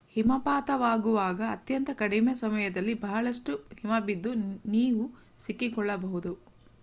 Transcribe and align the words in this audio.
ಹಿಮಪಾತವಾಗುವಾಗ 0.11 1.41
ಅತ್ಯಂತ 1.49 1.89
ಕಡಿಮೆ 1.93 2.35
ಸಮಯದಲ್ಲಿ 2.35 2.93
ಬಹಳಷ್ಟು 2.99 3.51
ಹಿಮಬಿದ್ದು 3.79 4.31
ನೀವು 4.69 5.03
ಸಿಕ್ಕಿಕೊಳ್ಳಬಹುದು 5.39 6.33